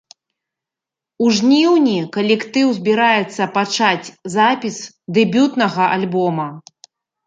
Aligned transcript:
У 1.25 1.33
жніўні 1.39 1.93
калектыў 2.17 2.67
збіраецца 2.79 3.51
пачаць 3.61 4.13
запіс 4.41 4.75
дэбютнага 5.17 5.83
альбома. 5.97 6.53